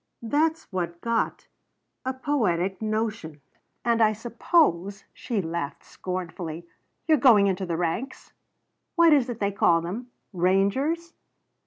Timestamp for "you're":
7.07-7.19